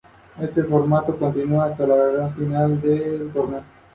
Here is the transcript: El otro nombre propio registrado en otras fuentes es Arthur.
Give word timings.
El 0.39 0.45
otro 0.49 0.63
nombre 0.63 1.13
propio 1.13 1.29
registrado 1.45 2.09
en 2.09 2.25
otras 2.25 2.33
fuentes 2.33 3.01
es 3.01 3.21
Arthur. 3.27 3.61